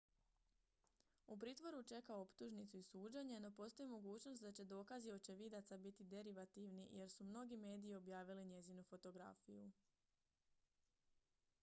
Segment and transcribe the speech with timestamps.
[1.33, 6.89] u pritvoru čeka optužnicu i suđenje no postoji mogućnost da će dokazi očevidaca biti derivativni
[6.91, 9.71] jer su mnogi mediji objavili njezinu fotografiju